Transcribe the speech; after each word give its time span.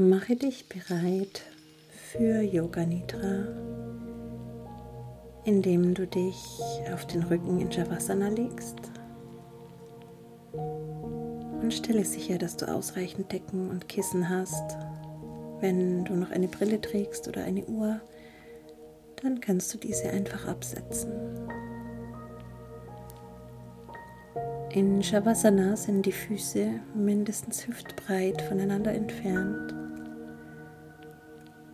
Mache 0.00 0.36
dich 0.36 0.68
bereit 0.68 1.42
für 1.90 2.40
Yoga 2.40 2.86
Nidra, 2.86 3.48
indem 5.44 5.92
du 5.92 6.06
dich 6.06 6.38
auf 6.94 7.04
den 7.08 7.24
Rücken 7.24 7.58
in 7.58 7.72
Shavasana 7.72 8.28
legst 8.28 8.76
und 10.52 11.74
stelle 11.74 12.04
sicher, 12.04 12.38
dass 12.38 12.56
du 12.56 12.72
ausreichend 12.72 13.32
Decken 13.32 13.70
und 13.70 13.88
Kissen 13.88 14.28
hast. 14.28 14.76
Wenn 15.58 16.04
du 16.04 16.14
noch 16.14 16.30
eine 16.30 16.46
Brille 16.46 16.80
trägst 16.80 17.26
oder 17.26 17.42
eine 17.42 17.64
Uhr, 17.64 18.00
dann 19.20 19.40
kannst 19.40 19.74
du 19.74 19.78
diese 19.78 20.10
einfach 20.10 20.46
absetzen. 20.46 21.10
In 24.70 25.02
Shavasana 25.02 25.74
sind 25.74 26.06
die 26.06 26.12
Füße 26.12 26.68
mindestens 26.94 27.66
hüftbreit 27.66 28.40
voneinander 28.42 28.92
entfernt. 28.94 29.74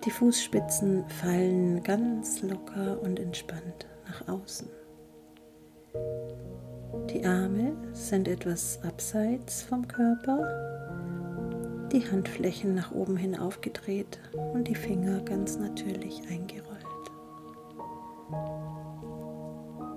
Die 0.05 0.11
Fußspitzen 0.11 1.09
fallen 1.09 1.83
ganz 1.83 2.43
locker 2.43 3.01
und 3.01 3.19
entspannt 3.19 3.87
nach 4.07 4.29
außen. 4.29 4.69
Die 7.09 7.25
Arme 7.25 7.75
sind 7.95 8.29
etwas 8.29 8.81
abseits 8.83 9.63
vom 9.63 9.89
Körper, 9.89 11.89
die 11.91 12.07
Handflächen 12.11 12.75
nach 12.75 12.93
oben 12.93 13.17
hin 13.17 13.39
aufgedreht 13.39 14.21
und 14.53 14.69
die 14.69 14.75
Finger 14.75 15.21
ganz 15.21 15.57
natürlich 15.57 16.21
eingerollt. 16.29 16.85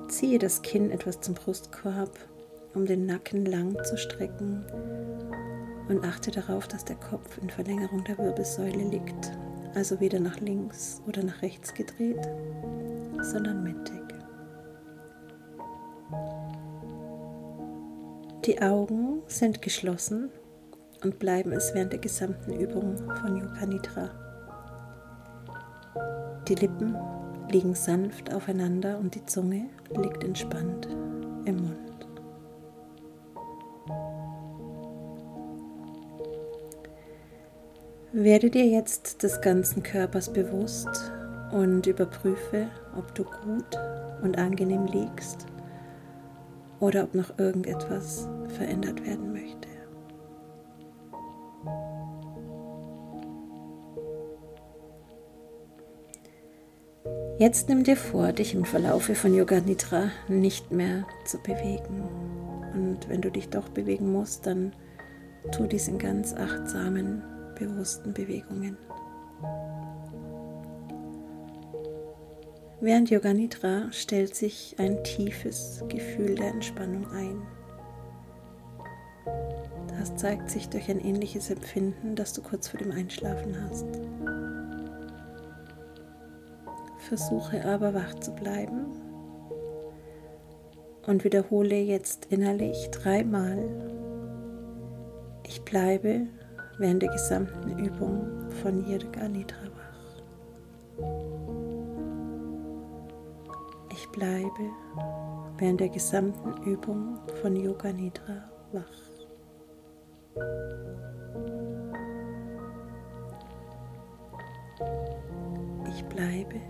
Ziehe 0.10 0.40
das 0.40 0.62
Kinn 0.62 0.92
etwas 0.92 1.20
zum 1.20 1.34
Brustkorb, 1.34 2.18
um 2.74 2.86
den 2.86 3.06
Nacken 3.06 3.46
lang 3.46 3.76
zu 3.84 3.98
strecken 3.98 4.64
und 5.90 6.06
achte 6.06 6.32
darauf, 6.32 6.70
dass 6.70 6.86
der 6.86 6.96
Kopf 6.96 7.38
in 7.42 7.50
Verlängerung 7.50 8.06
der 8.06 8.18
Wirbelsäule 8.18 8.90
liegt 8.90 9.34
also 9.78 10.00
weder 10.00 10.20
nach 10.20 10.40
links 10.40 11.04
oder 11.08 11.24
nach 11.24 11.44
rechts 11.44 11.72
gedreht, 11.72 12.28
sondern 13.22 13.64
mittig. 13.64 14.02
Die 18.46 18.60
Augen 18.60 19.22
sind 19.28 19.62
geschlossen 19.62 20.32
und 21.04 21.20
bleiben 21.20 21.52
es 21.52 21.76
während 21.76 21.94
der 21.94 22.00
gesamten 22.00 22.54
Übung 22.54 22.98
von 22.98 23.38
Yoga 23.38 23.66
Nidra. 23.68 24.10
Die 26.48 26.56
Lippen 26.56 26.98
liegen 27.52 27.76
sanft 27.76 28.34
aufeinander 28.34 28.98
und 28.98 29.14
die 29.14 29.26
Zunge 29.26 29.70
liegt 29.96 30.24
entspannt 30.24 30.88
im 31.46 31.58
Mund. 31.58 31.87
Werde 38.14 38.50
dir 38.50 38.66
jetzt 38.66 39.22
des 39.24 39.42
ganzen 39.42 39.84
Körpers 39.84 40.32
bewusst 40.32 41.12
und 41.52 41.88
überprüfe, 41.88 42.68
ob 42.98 43.14
du 43.14 43.26
gut 43.26 43.78
und 44.24 44.38
angenehm 44.38 44.86
liegst 44.86 45.46
oder 46.80 47.04
ob 47.04 47.16
noch 47.16 47.38
irgendetwas 47.38 48.30
verändert 48.48 49.06
werden 49.06 49.34
möchte. 49.34 49.68
Jetzt 57.40 57.68
nimm 57.68 57.84
dir 57.84 57.98
vor, 57.98 58.32
dich 58.32 58.56
im 58.56 58.64
Verlaufe 58.64 59.16
von 59.16 59.36
Yoga 59.36 59.60
Nidra 59.60 60.12
nicht 60.30 60.72
mehr 60.72 61.06
zu 61.26 61.40
bewegen. 61.40 62.02
Und 62.74 63.10
wenn 63.10 63.22
du 63.22 63.30
dich 63.30 63.50
doch 63.50 63.68
bewegen 63.70 64.14
musst, 64.14 64.48
dann 64.48 64.72
tu 65.52 65.68
dies 65.68 65.90
in 65.90 66.00
ganz 66.00 66.34
achtsamen 66.34 67.22
bewussten 67.58 68.14
Bewegungen. 68.14 68.78
Während 72.80 73.10
Yoga 73.10 73.34
Nidra 73.34 73.92
stellt 73.92 74.36
sich 74.36 74.76
ein 74.78 75.04
tiefes 75.04 75.84
Gefühl 75.90 76.36
der 76.36 76.50
Entspannung 76.50 77.10
ein. 77.12 77.42
Das 80.00 80.16
zeigt 80.16 80.50
sich 80.50 80.70
durch 80.70 80.90
ein 80.90 81.00
ähnliches 81.00 81.50
Empfinden, 81.50 82.16
das 82.16 82.34
du 82.34 82.42
kurz 82.42 82.68
vor 82.68 82.80
dem 82.80 82.92
Einschlafen 82.92 83.56
hast. 83.64 83.88
Versuche 87.10 87.66
aber 87.66 87.94
wach 87.94 88.14
zu 88.20 88.32
bleiben 88.34 88.86
und 91.08 91.24
wiederhole 91.24 91.78
jetzt 91.78 92.26
innerlich 92.26 92.90
dreimal. 92.92 93.58
Ich 95.48 95.64
bleibe 95.64 96.28
während 96.80 97.02
der 97.02 97.10
gesamten 97.10 97.78
Übung 97.80 98.52
von 98.62 98.86
Yirga 98.86 99.28
Nidra 99.28 99.66
wach. 99.76 99.98
Ich 103.92 104.08
bleibe 104.10 104.70
während 105.58 105.80
der 105.80 105.90
gesamten 105.90 106.64
Übung 106.64 107.18
von 107.42 107.56
Yoga 107.56 107.92
Nidra 107.92 108.50
wach. 108.72 108.84
Ich 115.90 116.06
bleibe 116.06 116.62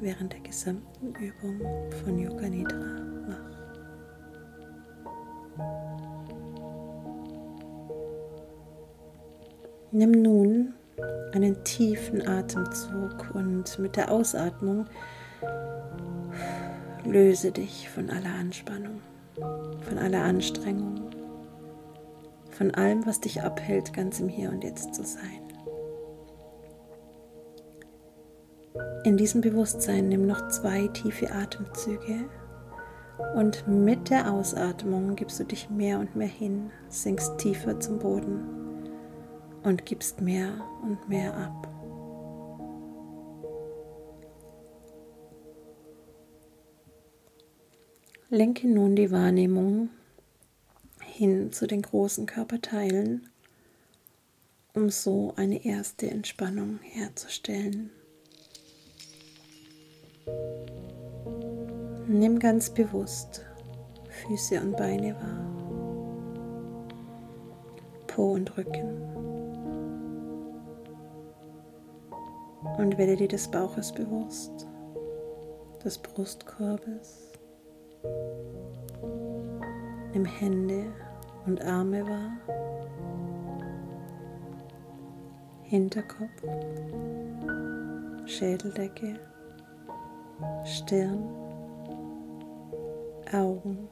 während 0.00 0.32
der 0.32 0.40
gesamten 0.40 1.14
Übung 1.14 1.60
von 2.02 2.18
Yoga 2.18 2.48
Nidra 2.48 2.98
wach. 3.28 3.51
Nimm 9.94 10.12
nun 10.12 10.72
einen 11.34 11.64
tiefen 11.64 12.26
Atemzug 12.26 13.34
und 13.34 13.78
mit 13.78 13.96
der 13.96 14.10
Ausatmung 14.10 14.86
löse 17.04 17.52
dich 17.52 17.90
von 17.90 18.08
aller 18.08 18.34
Anspannung, 18.40 19.02
von 19.82 19.98
aller 19.98 20.22
Anstrengung, 20.24 21.10
von 22.52 22.70
allem, 22.70 23.04
was 23.04 23.20
dich 23.20 23.42
abhält, 23.42 23.92
ganz 23.92 24.18
im 24.18 24.30
Hier 24.30 24.48
und 24.48 24.64
Jetzt 24.64 24.94
zu 24.94 25.04
sein. 25.04 25.42
In 29.04 29.18
diesem 29.18 29.42
Bewusstsein 29.42 30.08
nimm 30.08 30.26
noch 30.26 30.48
zwei 30.48 30.86
tiefe 30.88 31.30
Atemzüge 31.30 32.30
und 33.34 33.68
mit 33.68 34.08
der 34.08 34.32
Ausatmung 34.32 35.16
gibst 35.16 35.38
du 35.38 35.44
dich 35.44 35.68
mehr 35.68 35.98
und 35.98 36.16
mehr 36.16 36.28
hin, 36.28 36.70
sinkst 36.88 37.36
tiefer 37.36 37.78
zum 37.78 37.98
Boden 37.98 38.61
und 39.62 39.86
gibst 39.86 40.20
mehr 40.20 40.52
und 40.82 41.08
mehr 41.08 41.34
ab. 41.36 41.68
Lenke 48.28 48.66
nun 48.66 48.96
die 48.96 49.10
Wahrnehmung 49.10 49.90
hin 51.02 51.52
zu 51.52 51.66
den 51.66 51.82
großen 51.82 52.24
Körperteilen, 52.24 53.28
um 54.72 54.88
so 54.88 55.34
eine 55.36 55.64
erste 55.66 56.10
Entspannung 56.10 56.78
herzustellen. 56.80 57.90
Nimm 62.08 62.38
ganz 62.38 62.70
bewusst 62.70 63.44
Füße 64.08 64.60
und 64.60 64.76
Beine 64.78 65.14
wahr, 65.14 65.46
Po 68.06 68.32
und 68.32 68.56
Rücken. 68.56 69.21
Und 72.82 72.98
werde 72.98 73.14
dir 73.14 73.28
des 73.28 73.46
Bauches 73.46 73.92
bewusst, 73.92 74.66
des 75.84 75.96
Brustkorbes. 75.98 77.30
Nimm 80.12 80.24
Hände 80.24 80.92
und 81.46 81.64
Arme 81.64 82.04
wahr, 82.04 82.32
Hinterkopf, 85.62 86.42
Schädeldecke, 88.26 89.14
Stirn, 90.64 91.22
Augen 93.32 93.88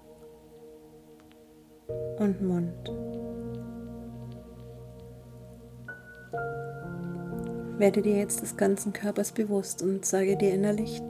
und 2.19 2.43
Mund. 2.43 2.91
Werde 7.81 8.03
dir 8.03 8.19
jetzt 8.19 8.43
des 8.43 8.59
ganzen 8.59 8.93
Körpers 8.93 9.33
bewusst 9.33 9.81
und 9.81 10.05
sage 10.05 10.37
dir 10.37 10.53
innerlich, 10.53 11.01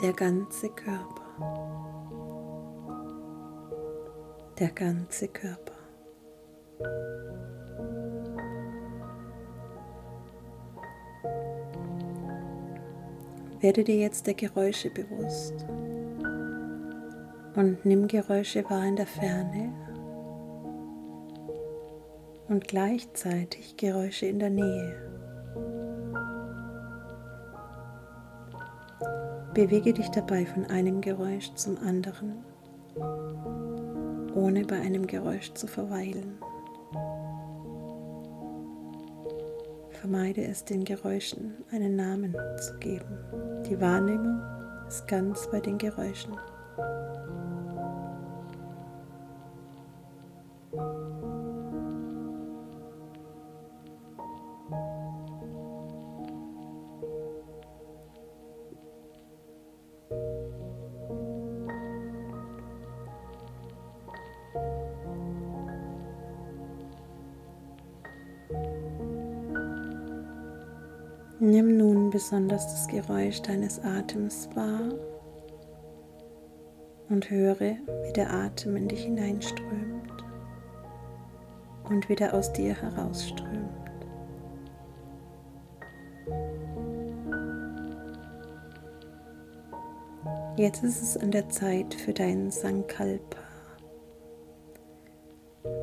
der 0.00 0.12
ganze 0.12 0.68
Körper, 0.68 1.24
der 4.56 4.68
ganze 4.68 5.26
Körper. 5.26 5.72
Werde 13.58 13.82
dir 13.82 13.96
jetzt 13.96 14.28
der 14.28 14.34
Geräusche 14.34 14.90
bewusst 14.90 15.66
und 17.56 17.84
nimm 17.84 18.06
Geräusche 18.06 18.62
wahr 18.70 18.84
in 18.86 18.94
der 18.94 19.08
Ferne 19.08 19.72
und 22.54 22.68
gleichzeitig 22.68 23.76
Geräusche 23.76 24.26
in 24.26 24.38
der 24.38 24.50
Nähe. 24.50 24.94
Bewege 29.54 29.92
dich 29.92 30.08
dabei 30.10 30.46
von 30.46 30.64
einem 30.66 31.00
Geräusch 31.00 31.52
zum 31.54 31.76
anderen, 31.78 32.44
ohne 34.36 34.64
bei 34.64 34.80
einem 34.80 35.04
Geräusch 35.04 35.52
zu 35.54 35.66
verweilen. 35.66 36.38
Vermeide 39.90 40.44
es, 40.44 40.64
den 40.64 40.84
Geräuschen 40.84 41.54
einen 41.72 41.96
Namen 41.96 42.36
zu 42.58 42.78
geben. 42.78 43.18
Die 43.68 43.80
Wahrnehmung 43.80 44.40
ist 44.86 45.08
ganz 45.08 45.50
bei 45.50 45.58
den 45.58 45.76
Geräuschen. 45.76 46.36
Besonders 72.14 72.68
das 72.68 72.86
Geräusch 72.86 73.42
deines 73.42 73.82
Atems 73.82 74.48
wahr 74.54 74.94
und 77.08 77.28
höre, 77.28 77.58
wie 77.58 78.12
der 78.14 78.32
Atem 78.32 78.76
in 78.76 78.86
dich 78.86 79.02
hineinströmt 79.02 80.12
und 81.90 82.08
wieder 82.08 82.32
aus 82.32 82.52
dir 82.52 82.80
herausströmt. 82.80 83.90
Jetzt 90.56 90.84
ist 90.84 91.02
es 91.02 91.16
an 91.16 91.32
der 91.32 91.48
Zeit 91.48 91.94
für 91.94 92.12
deinen 92.12 92.52
Sankalpa. 92.52 93.38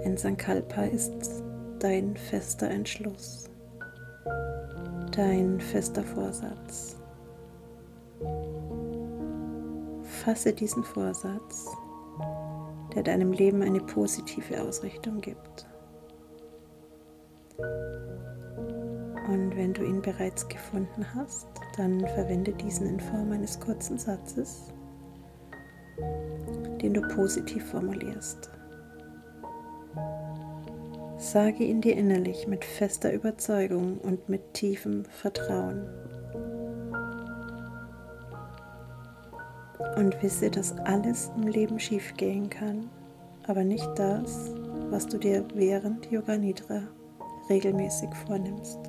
Ein 0.05 0.15
Sankalpa 0.15 0.83
ist 0.83 1.43
dein 1.79 2.15
fester 2.15 2.69
Entschluss 2.69 3.51
dein 5.11 5.59
fester 5.59 6.03
Vorsatz. 6.03 6.97
Fasse 10.23 10.53
diesen 10.53 10.83
Vorsatz, 10.83 11.65
der 12.95 13.03
deinem 13.03 13.33
Leben 13.33 13.61
eine 13.61 13.81
positive 13.81 14.61
Ausrichtung 14.61 15.19
gibt. 15.19 15.67
Und 19.27 19.55
wenn 19.55 19.73
du 19.73 19.83
ihn 19.83 20.01
bereits 20.01 20.47
gefunden 20.47 21.05
hast, 21.13 21.47
dann 21.77 22.01
verwende 22.01 22.53
diesen 22.53 22.87
in 22.87 22.99
Form 22.99 23.31
eines 23.31 23.59
kurzen 23.59 23.97
Satzes, 23.97 24.71
den 26.81 26.93
du 26.93 27.01
positiv 27.01 27.65
formulierst. 27.65 28.49
Sage 31.21 31.65
ihn 31.65 31.81
dir 31.81 31.95
innerlich 31.95 32.47
mit 32.47 32.65
fester 32.65 33.13
Überzeugung 33.13 33.99
und 33.99 34.27
mit 34.27 34.55
tiefem 34.55 35.05
Vertrauen. 35.05 35.87
Und 39.97 40.19
wisse, 40.23 40.49
dass 40.49 40.75
alles 40.79 41.31
im 41.35 41.43
Leben 41.43 41.79
schiefgehen 41.79 42.49
kann, 42.49 42.89
aber 43.45 43.63
nicht 43.63 43.87
das, 43.97 44.51
was 44.89 45.05
du 45.05 45.19
dir 45.19 45.45
während 45.53 46.09
Yoga 46.09 46.37
Nidra 46.37 46.81
regelmäßig 47.51 48.09
vornimmst. 48.25 48.79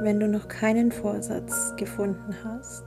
Wenn 0.00 0.18
du 0.18 0.26
noch 0.26 0.48
keinen 0.48 0.90
Vorsatz 0.90 1.72
gefunden 1.76 2.34
hast, 2.42 2.82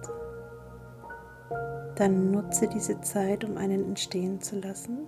dann 1.95 2.31
nutze 2.31 2.67
diese 2.67 2.99
Zeit, 3.01 3.43
um 3.43 3.57
einen 3.57 3.83
entstehen 3.85 4.41
zu 4.41 4.59
lassen. 4.59 5.07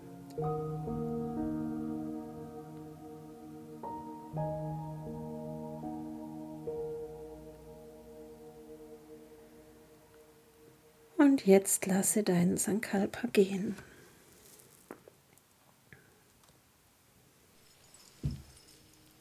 Und 11.17 11.45
jetzt 11.45 11.85
lasse 11.85 12.23
deinen 12.23 12.57
Sankalpa 12.57 13.27
gehen. 13.33 13.75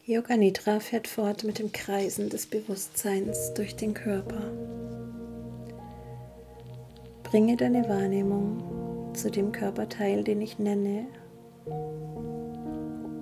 Yoga 0.04 0.36
Nidra 0.36 0.78
fährt 0.78 1.08
fort 1.08 1.42
mit 1.42 1.58
dem 1.58 1.72
Kreisen 1.72 2.28
des 2.28 2.46
Bewusstseins 2.46 3.54
durch 3.54 3.74
den 3.74 3.92
Körper. 3.92 4.52
Bringe 7.36 7.56
deine 7.58 7.86
Wahrnehmung 7.86 9.12
zu 9.12 9.30
dem 9.30 9.52
Körperteil, 9.52 10.24
den 10.24 10.40
ich 10.40 10.58
nenne, 10.58 11.04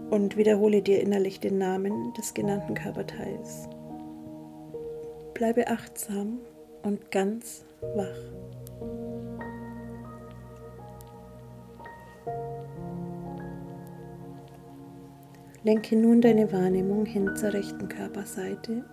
und 0.09 0.37
wiederhole 0.37 0.83
dir 0.83 1.01
innerlich 1.01 1.41
den 1.41 1.59
Namen 1.59 2.13
des 2.13 2.33
genannten 2.33 2.75
Körperteils. 2.75 3.69
Bleibe 5.35 5.67
achtsam 5.67 6.39
und 6.85 7.11
ganz 7.11 7.65
wach. 7.97 8.07
Lenke 15.65 15.97
nun 15.97 16.21
deine 16.21 16.53
Wahrnehmung 16.53 17.05
hin 17.05 17.35
zur 17.35 17.53
rechten 17.53 17.89
Körperseite, 17.89 18.85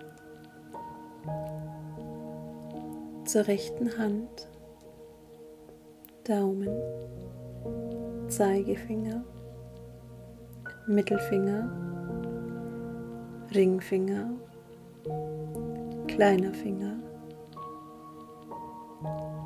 zur 3.25 3.45
rechten 3.45 3.99
Hand 3.99 4.50
Daumen, 6.31 6.69
Zeigefinger, 8.29 9.21
Mittelfinger, 10.87 11.69
Ringfinger, 13.53 14.29
kleiner 16.07 16.53
Finger, 16.53 16.93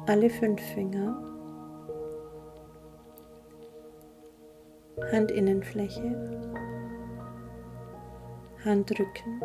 alle 0.06 0.30
fünf 0.30 0.62
Finger, 0.62 1.18
Handinnenfläche, 5.10 6.16
Handrücken, 8.64 9.42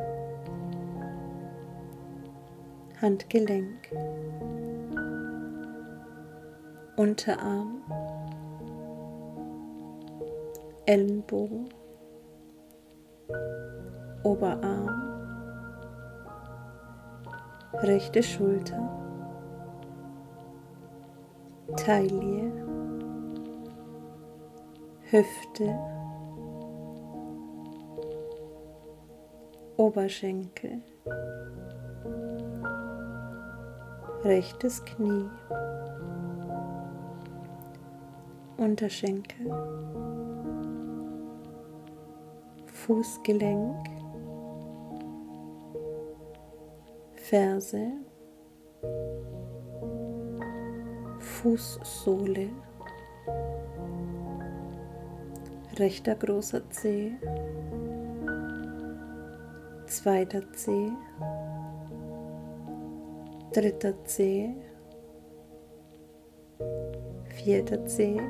Handgelenk. 3.00 3.88
Unterarm, 7.00 7.82
Ellenbogen, 10.84 11.70
Oberarm, 14.22 15.00
rechte 17.72 18.22
Schulter, 18.22 18.86
Taille, 21.74 22.52
Hüfte, 25.10 25.78
Oberschenkel, 29.78 30.82
rechtes 34.22 34.84
Knie. 34.84 35.30
Unterschenkel, 38.60 39.50
Fußgelenk, 42.66 43.88
Ferse, 47.14 47.90
Fußsohle, 51.20 52.50
rechter 55.78 56.14
großer 56.16 56.68
Zeh, 56.68 57.12
zweiter 59.86 60.52
Zeh, 60.52 60.92
dritter 63.54 64.04
Zeh, 64.04 64.50
vierter 67.42 67.86
Zeh, 67.86 68.20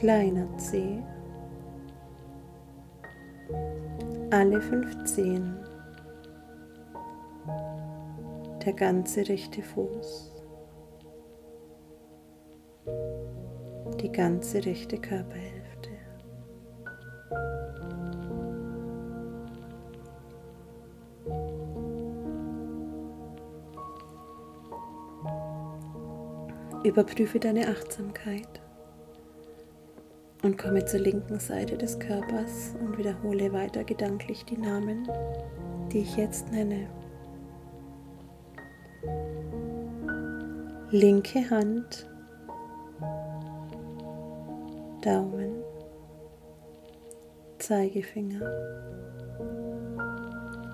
kleiner 0.00 0.48
Zeh, 0.56 1.02
alle 4.30 4.58
fünf 4.62 5.04
Zehen, 5.04 5.58
der 8.64 8.72
ganze 8.72 9.28
rechte 9.28 9.60
Fuß, 9.60 10.32
die 14.00 14.10
ganze 14.10 14.64
rechte 14.64 14.96
Körperhälfte. 14.96 15.90
Überprüfe 26.84 27.38
deine 27.38 27.68
Achtsamkeit 27.68 28.62
und 30.42 30.56
komme 30.56 30.84
zur 30.84 31.00
linken 31.00 31.38
Seite 31.38 31.76
des 31.76 31.98
Körpers 31.98 32.74
und 32.80 32.96
wiederhole 32.96 33.52
weiter 33.52 33.84
gedanklich 33.84 34.44
die 34.44 34.56
Namen, 34.56 35.08
die 35.92 35.98
ich 36.00 36.16
jetzt 36.16 36.50
nenne. 36.50 36.88
Linke 40.90 41.48
Hand, 41.50 42.08
Daumen, 45.02 45.62
Zeigefinger, 47.58 48.40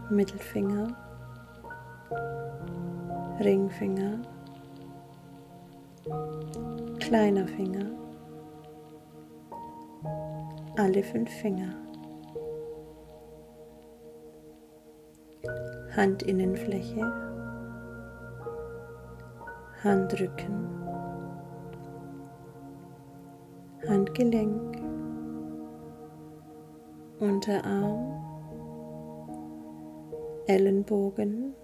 Mittelfinger, 0.09 0.97
Ringfinger, 3.41 4.23
kleiner 6.99 7.47
Finger, 7.47 8.06
alle 10.77 11.03
fünf 11.03 11.31
Finger, 11.31 11.75
Handinnenfläche, 15.95 17.01
Handrücken, 19.83 20.69
Handgelenk, 23.89 24.77
Unterarm, 27.21 28.23
Ellenbogen, 30.47 31.55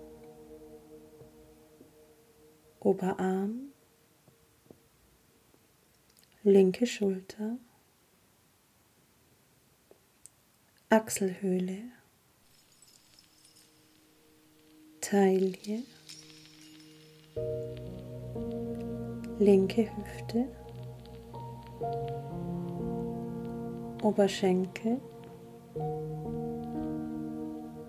Oberarm, 2.81 3.73
linke 6.43 6.87
Schulter, 6.87 7.59
Achselhöhle, 10.93 11.79
Taille, 15.01 15.85
linke 19.39 19.89
Hüfte, 19.97 20.49
Oberschenkel, 24.03 25.01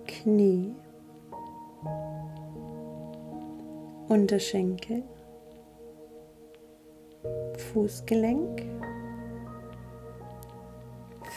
Knie, 0.08 0.74
Unterschenkel, 4.08 5.04
Fußgelenk, 7.74 8.64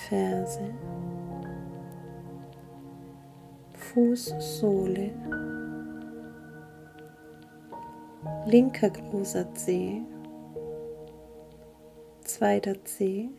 Ferse, 0.09 0.73
Fußsohle, 3.97 5.11
linker 8.45 8.91
großer 8.91 9.55
Zeh, 9.55 10.03
zweiter 12.21 12.75
Zeh, 12.85 13.31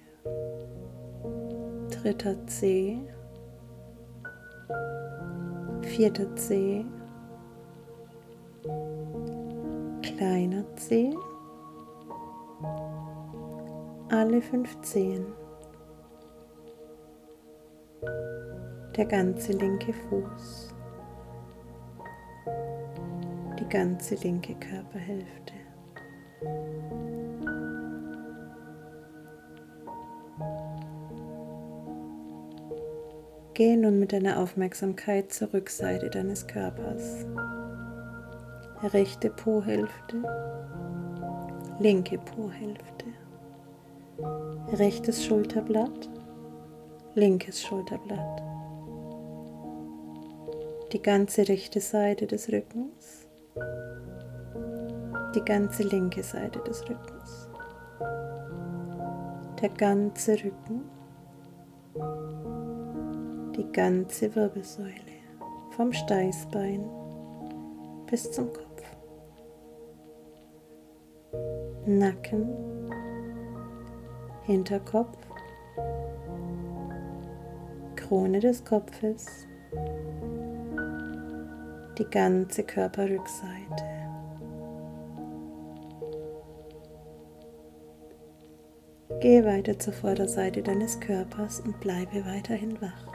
dritter 1.92 2.36
Zeh, 2.48 2.98
vierter 5.84 6.36
Zeh, 6.36 6.84
kleiner 10.02 10.66
Zeh, 10.76 11.16
alle 14.10 14.42
fünf 14.42 14.82
Zehen, 14.82 15.28
der 18.98 19.06
ganze 19.06 19.52
linke 19.52 19.94
Fuß, 19.94 20.74
die 23.60 23.70
ganze 23.70 24.16
linke 24.16 24.56
Körperhälfte. 24.56 25.54
Gehe 33.54 33.78
nun 33.78 34.00
mit 34.00 34.14
deiner 34.14 34.40
Aufmerksamkeit 34.40 35.32
zur 35.32 35.54
Rückseite 35.54 36.10
deines 36.10 36.46
Körpers. 36.48 37.26
Rechte 38.94 39.30
Po-Hälfte, 39.30 40.24
linke 41.80 42.20
Po-Hälfte, 42.20 43.06
rechtes 44.74 45.26
Schulterblatt, 45.26 46.10
linkes 47.16 47.64
Schulterblatt, 47.64 48.47
die 50.94 51.02
ganze 51.02 51.48
rechte 51.48 51.82
Seite 51.82 52.28
des 52.28 52.50
Rückens, 52.50 53.28
die 55.36 55.44
ganze 55.44 55.84
linke 55.84 56.24
Seite 56.24 56.60
des 56.60 56.82
Rückens, 56.90 57.50
der 59.62 59.70
ganze 59.70 60.34
Rücken, 60.34 60.84
die 63.56 63.70
ganze 63.72 64.34
Wirbelsäule. 64.34 64.94
Vom 65.76 65.94
Steißbein 65.94 66.90
bis 68.10 68.32
zum 68.32 68.52
Kopf. 68.52 68.84
Nacken, 71.86 72.50
Hinterkopf, 74.44 75.18
Krone 77.96 78.40
des 78.40 78.64
Kopfes, 78.66 79.48
die 81.98 82.10
ganze 82.10 82.64
Körperrückseite. 82.64 83.84
Gehe 89.20 89.44
weiter 89.46 89.80
zur 89.80 89.94
Vorderseite 89.94 90.62
deines 90.62 91.00
Körpers 91.00 91.62
und 91.62 91.80
bleibe 91.80 92.24
weiterhin 92.26 92.80
wach. 92.82 93.08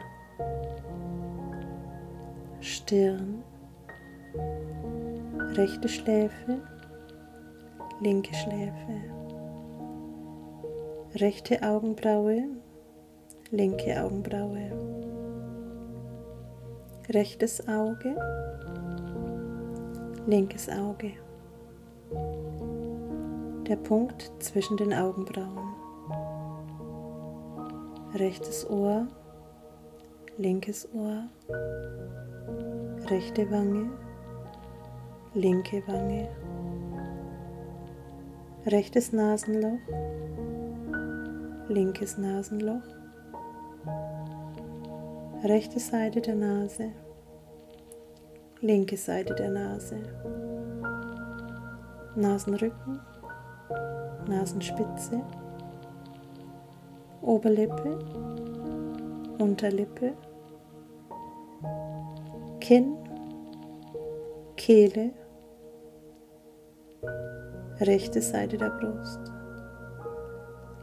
Stirn, 2.61 3.45
rechte 5.55 5.89
Schläfe, 5.89 6.61
linke 8.01 8.35
Schläfe, 8.35 9.01
rechte 11.17 11.63
Augenbraue, 11.63 12.49
linke 13.51 14.03
Augenbraue, 14.03 15.02
rechtes 17.11 17.67
Auge, 17.69 18.17
linkes 20.27 20.69
Auge, 20.69 21.13
der 23.67 23.77
Punkt 23.77 24.31
zwischen 24.39 24.77
den 24.77 24.95
Augenbrauen, 24.95 25.75
rechtes 28.15 28.69
Ohr, 28.71 29.09
linkes 30.39 30.89
Ohr, 30.95 31.25
rechte 33.09 33.51
Wange, 33.51 33.91
linke 35.35 35.83
Wange, 35.87 36.29
rechtes 38.67 39.13
Nasenloch, 39.13 39.81
linkes 41.69 42.17
Nasenloch, 42.17 43.02
rechte 45.45 45.81
Seite 45.81 46.21
der 46.21 46.37
Nase, 46.37 46.93
linke 48.61 48.97
Seite 48.97 49.35
der 49.35 49.51
Nase, 49.51 49.97
Nasenrücken, 52.15 53.01
Nasenspitze, 54.29 55.21
Oberlippe, 57.23 57.99
Unterlippe, 59.39 60.13
Kinn, 62.61 62.97
Kehle, 64.57 65.11
rechte 67.81 68.23
Seite 68.23 68.57
der 68.59 68.71
Brust, 68.71 69.21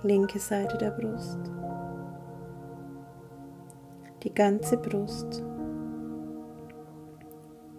linke 0.04 0.40
Seite 0.40 0.78
der 0.78 0.92
Brust, 0.92 1.59
die 4.24 4.34
ganze 4.34 4.78
Brust, 4.78 5.44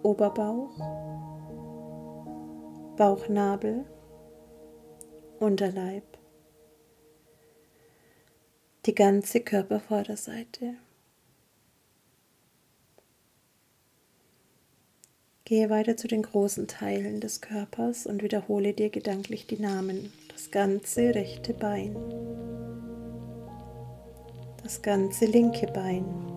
Oberbauch, 0.03 0.75
Bauchnabel, 2.97 3.85
Unterleib, 5.39 6.03
die 8.85 8.95
ganze 8.95 9.41
Körpervorderseite. 9.41 10.75
Gehe 15.45 15.69
weiter 15.69 15.97
zu 15.97 16.07
den 16.07 16.21
großen 16.21 16.67
Teilen 16.67 17.19
des 17.19 17.41
Körpers 17.41 18.05
und 18.05 18.23
wiederhole 18.23 18.73
dir 18.73 18.89
gedanklich 18.89 19.47
die 19.47 19.59
Namen. 19.59 20.13
Das 20.31 20.49
ganze 20.49 21.13
rechte 21.13 21.53
Bein, 21.53 21.95
das 24.63 24.81
ganze 24.81 25.25
linke 25.25 25.67
Bein, 25.67 26.30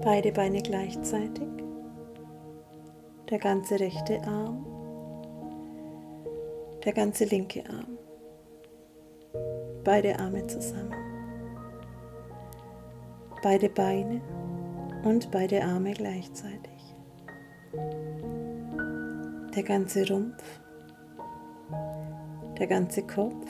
beide 0.00 0.32
Beine 0.32 0.62
gleichzeitig, 0.62 1.48
der 3.30 3.38
ganze 3.38 3.78
rechte 3.78 4.20
Arm, 4.22 4.66
der 6.84 6.92
ganze 6.92 7.24
linke 7.24 7.62
Arm, 7.68 7.98
beide 9.84 10.18
Arme 10.18 10.46
zusammen, 10.46 10.94
beide 13.42 13.68
Beine 13.68 14.20
und 15.04 15.30
beide 15.30 15.62
Arme 15.62 15.92
gleichzeitig, 15.92 16.96
der 19.54 19.62
ganze 19.62 20.08
Rumpf, 20.08 20.60
der 22.58 22.66
ganze 22.66 23.02
Kopf, 23.02 23.46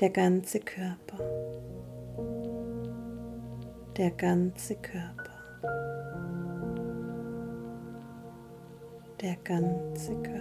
der 0.00 0.10
ganze 0.10 0.60
Körper, 0.60 1.18
der 3.96 4.10
ganze 4.12 4.76
Körper, 4.76 5.30
der 9.20 9.36
ganze 9.44 10.14
Körper. 10.22 10.40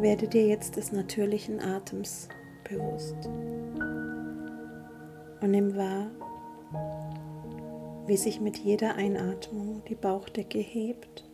Werde 0.00 0.26
dir 0.26 0.46
jetzt 0.46 0.76
des 0.76 0.92
natürlichen 0.92 1.60
Atems 1.60 2.28
bewusst 2.68 3.28
und 5.42 5.50
nimm 5.50 5.76
wahr, 5.76 6.10
wie 8.06 8.16
sich 8.16 8.40
mit 8.40 8.56
jeder 8.58 8.94
Einatmung 8.94 9.82
die 9.88 9.94
Bauchdecke 9.94 10.58
hebt 10.58 11.24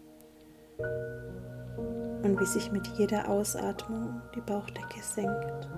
und 2.22 2.40
wie 2.40 2.46
sich 2.46 2.72
mit 2.72 2.86
jeder 2.98 3.28
Ausatmung 3.28 4.20
die 4.34 4.40
Bauchdecke 4.40 5.00
senkt. 5.00 5.68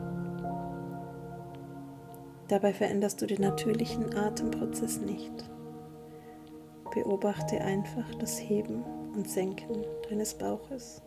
Dabei 2.48 2.72
veränderst 2.72 3.20
du 3.20 3.26
den 3.26 3.42
natürlichen 3.42 4.16
Atemprozess 4.16 5.00
nicht. 5.00 5.32
Beobachte 6.94 7.60
einfach 7.60 8.14
das 8.18 8.38
Heben 8.38 8.82
und 9.14 9.28
Senken 9.28 9.84
deines 10.08 10.34
Bauches 10.34 11.02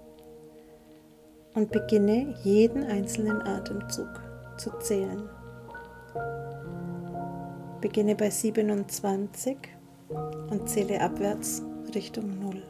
und 1.56 1.72
beginne 1.72 2.36
jeden 2.44 2.84
einzelnen 2.84 3.42
Atemzug 3.42 4.10
zu 4.58 4.70
zählen. 4.80 5.28
Beginne 7.82 8.16
bei 8.16 8.30
27 8.30 9.58
und 10.52 10.70
zähle 10.70 11.02
abwärts 11.02 11.64
Richtung 11.96 12.40
0. 12.40 12.62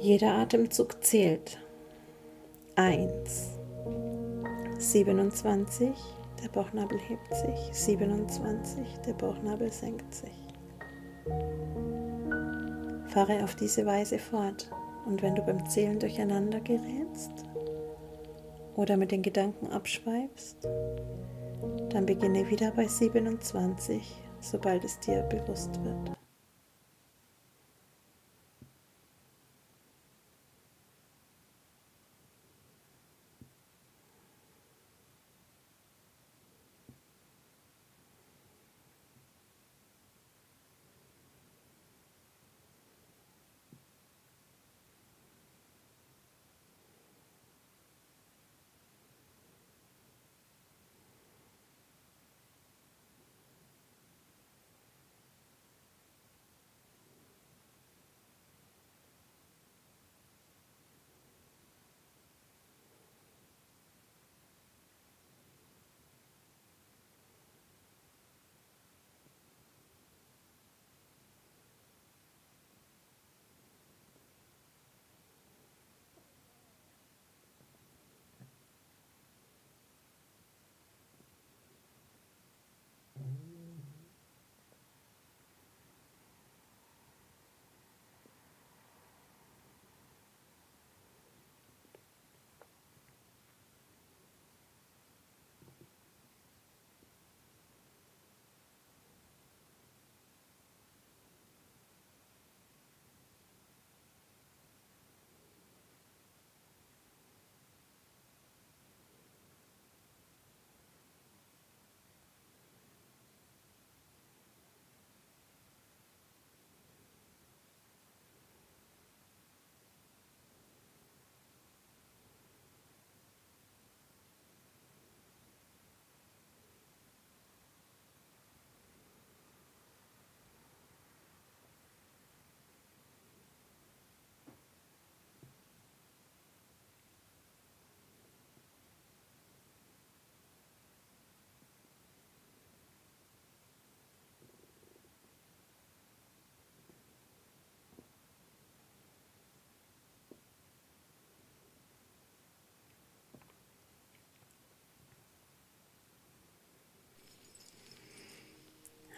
Jeder 0.00 0.32
Atemzug 0.32 1.04
zählt. 1.04 1.58
1. 2.76 3.58
27, 4.78 5.90
der 6.42 6.48
Bauchnabel 6.48 6.98
hebt 6.98 7.34
sich. 7.34 7.74
27, 7.74 8.86
der 9.06 9.12
Bauchnabel 9.12 9.70
senkt 9.70 10.14
sich. 10.14 10.30
Fahre 13.08 13.44
auf 13.44 13.54
diese 13.56 13.84
Weise 13.84 14.18
fort. 14.18 14.70
Und 15.04 15.22
wenn 15.22 15.34
du 15.34 15.42
beim 15.42 15.68
Zählen 15.68 15.98
durcheinander 15.98 16.60
gerätst 16.60 17.44
oder 18.76 18.96
mit 18.96 19.10
den 19.10 19.22
Gedanken 19.22 19.68
abschweifst, 19.68 20.68
dann 21.90 22.06
beginne 22.06 22.48
wieder 22.48 22.70
bei 22.72 22.86
27, 22.86 24.02
sobald 24.40 24.84
es 24.84 24.98
dir 25.00 25.22
bewusst 25.22 25.82
wird. 25.84 26.16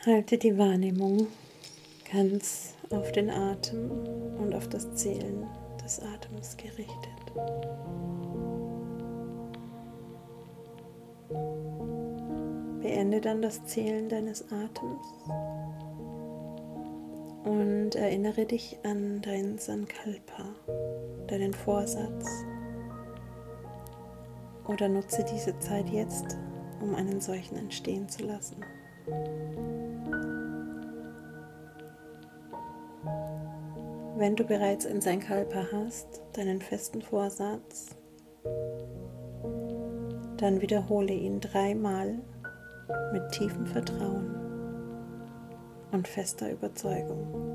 Halte 0.04 0.36
die 0.36 0.58
Wahrnehmung 0.58 1.28
ganz 2.12 2.74
auf 2.90 3.12
den 3.12 3.30
Atem 3.30 3.88
und 4.36 4.52
auf 4.52 4.68
das 4.68 4.92
Zählen 4.94 5.46
des 5.84 6.00
Atems 6.00 6.56
gerichtet. 6.56 6.92
Beende 12.80 13.20
dann 13.20 13.42
das 13.42 13.64
Zählen 13.64 14.08
deines 14.08 14.44
Atems 14.50 15.06
und 17.44 17.94
erinnere 17.94 18.44
dich 18.44 18.78
an 18.82 19.22
dein 19.22 19.56
Sankalpa, 19.58 20.46
deinen 21.28 21.54
Vorsatz. 21.54 22.26
oder 24.66 24.88
nutze 24.88 25.24
diese 25.24 25.56
Zeit 25.60 25.88
jetzt, 25.90 26.38
um 26.80 26.94
einen 26.94 27.20
solchen 27.20 27.56
entstehen 27.56 28.08
zu 28.08 28.24
lassen. 28.24 28.56
Wenn 34.22 34.36
du 34.36 34.44
bereits 34.44 34.86
ein 34.86 35.00
Sankalpa 35.00 35.66
hast, 35.72 36.22
deinen 36.34 36.62
festen 36.62 37.02
Vorsatz, 37.02 37.96
dann 40.36 40.60
wiederhole 40.60 41.12
ihn 41.12 41.40
dreimal 41.40 42.20
mit 43.12 43.32
tiefem 43.32 43.66
Vertrauen 43.66 44.32
und 45.90 46.06
fester 46.06 46.52
Überzeugung. 46.52 47.51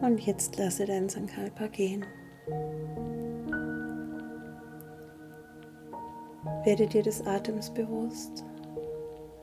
Und 0.00 0.20
jetzt 0.20 0.56
lasse 0.56 0.84
dein 0.86 1.08
Sankalpa 1.08 1.66
gehen. 1.66 2.04
Werde 6.64 6.86
dir 6.86 7.02
des 7.02 7.26
Atems 7.26 7.70
bewusst. 7.70 8.44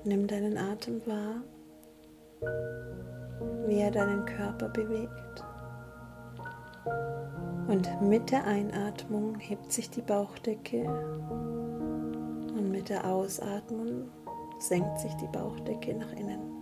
Nimm 0.05 0.27
deinen 0.27 0.57
Atem 0.57 1.01
wahr, 1.05 1.41
wie 3.67 3.79
er 3.79 3.91
deinen 3.91 4.25
Körper 4.25 4.69
bewegt. 4.69 5.43
Und 7.67 8.01
mit 8.01 8.31
der 8.31 8.45
Einatmung 8.45 9.39
hebt 9.39 9.71
sich 9.71 9.89
die 9.89 10.03
Bauchdecke 10.03 10.83
und 12.55 12.69
mit 12.71 12.89
der 12.89 13.05
Ausatmung 13.05 14.09
senkt 14.59 14.99
sich 14.99 15.13
die 15.15 15.27
Bauchdecke 15.27 15.95
nach 15.95 16.11
innen. 16.13 16.54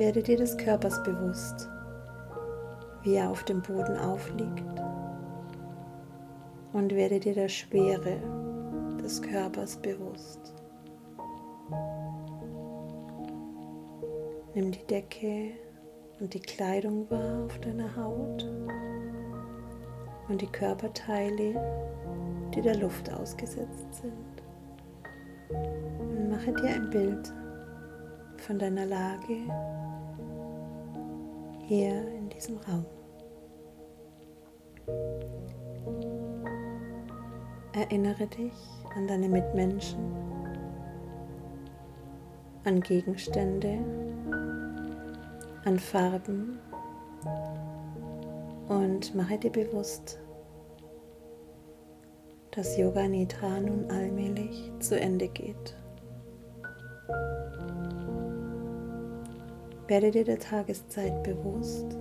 Werde 0.00 0.22
dir 0.22 0.38
des 0.38 0.56
Körpers 0.56 1.02
bewusst, 1.02 1.68
wie 3.02 3.16
er 3.16 3.28
auf 3.28 3.44
dem 3.44 3.60
Boden 3.60 3.98
aufliegt 3.98 4.80
und 6.72 6.94
werde 6.94 7.20
dir 7.20 7.34
der 7.34 7.50
Schwere 7.50 8.16
des 8.98 9.20
Körpers 9.20 9.76
bewusst. 9.76 10.54
Nimm 14.54 14.72
die 14.72 14.86
Decke 14.86 15.50
und 16.18 16.32
die 16.32 16.40
Kleidung 16.40 17.10
wahr 17.10 17.44
auf 17.44 17.58
deiner 17.58 17.94
Haut 17.94 18.48
und 20.30 20.40
die 20.40 20.50
Körperteile, 20.50 21.60
die 22.54 22.62
der 22.62 22.78
Luft 22.78 23.12
ausgesetzt 23.12 23.96
sind. 24.00 24.42
Und 25.50 26.30
mache 26.30 26.54
dir 26.54 26.70
ein 26.70 26.88
Bild 26.88 27.30
von 28.38 28.58
deiner 28.58 28.86
Lage 28.86 29.36
hier 31.70 32.04
in 32.16 32.28
diesem 32.28 32.56
Raum. 32.56 32.84
Erinnere 37.72 38.26
dich 38.26 38.52
an 38.96 39.06
deine 39.06 39.28
Mitmenschen, 39.28 40.00
an 42.64 42.80
Gegenstände, 42.80 43.78
an 45.64 45.78
Farben 45.78 46.58
und 48.68 49.14
mache 49.14 49.38
dir 49.38 49.52
bewusst, 49.52 50.18
dass 52.50 52.76
Yoga 52.76 53.06
Nidra 53.06 53.60
nun 53.60 53.88
allmählich 53.92 54.72
zu 54.80 54.98
Ende 54.98 55.28
geht. 55.28 55.76
Werde 59.90 60.12
dir 60.12 60.22
der 60.22 60.38
Tageszeit 60.38 61.24
bewusst 61.24 61.96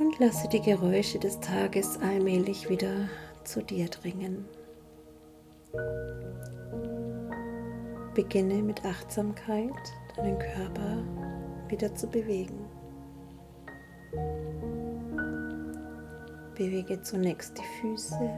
und 0.00 0.18
lasse 0.18 0.48
die 0.48 0.60
Geräusche 0.60 1.20
des 1.20 1.38
Tages 1.38 1.96
allmählich 2.00 2.68
wieder 2.68 3.08
zu 3.44 3.62
dir 3.62 3.86
dringen. 3.86 4.44
Beginne 8.16 8.64
mit 8.64 8.84
Achtsamkeit 8.84 9.70
deinen 10.16 10.40
Körper 10.40 11.04
wieder 11.68 11.94
zu 11.94 12.08
bewegen. 12.08 12.58
Bewege 16.56 17.00
zunächst 17.00 17.56
die 17.56 17.80
Füße, 17.80 18.28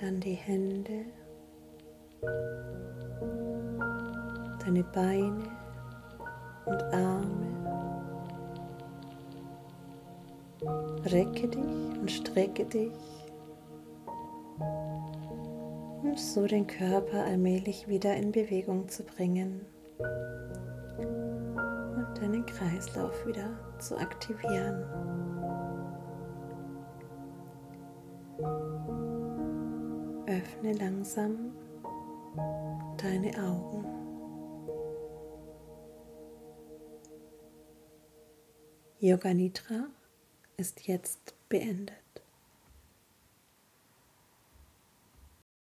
dann 0.00 0.18
die 0.18 0.34
Hände 0.34 1.04
deine 4.64 4.84
Beine 4.84 5.44
und 6.64 6.82
Arme. 6.94 7.54
Recke 11.06 11.48
dich 11.48 11.98
und 12.00 12.10
strecke 12.10 12.64
dich, 12.64 12.92
um 16.02 16.16
so 16.16 16.46
den 16.46 16.66
Körper 16.66 17.24
allmählich 17.24 17.86
wieder 17.88 18.14
in 18.14 18.32
Bewegung 18.32 18.88
zu 18.88 19.02
bringen 19.02 19.66
und 20.98 22.18
deinen 22.18 22.46
Kreislauf 22.46 23.26
wieder 23.26 23.50
zu 23.78 23.98
aktivieren. 23.98 24.84
Öffne 30.26 30.72
langsam 30.72 31.52
deine 32.96 33.30
Augen. 33.38 33.93
Yoga 39.04 39.34
Nidra 39.34 39.90
ist 40.56 40.86
jetzt 40.86 41.34
beendet. 41.50 42.03